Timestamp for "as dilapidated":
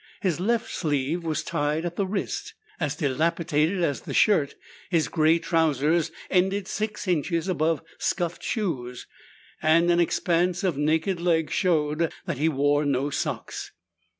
2.79-3.83